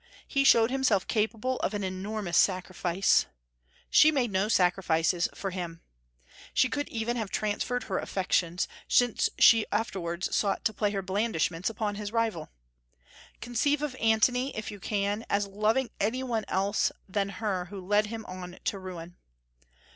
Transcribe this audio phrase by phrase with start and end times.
[0.27, 3.27] He showed himself capable of an enormous sacrifice.
[3.91, 5.81] She made no sacrifices for him.
[6.55, 11.69] She could even have transferred her affections, since she afterwards sought to play her blandishments
[11.69, 12.49] upon his rival.
[13.41, 18.07] Conceive of Antony, if you can, as loving any one else than her who led
[18.07, 19.17] him on to ruin.